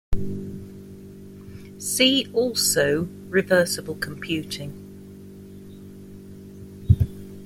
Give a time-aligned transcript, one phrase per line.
[1.77, 4.73] See also reversible computing.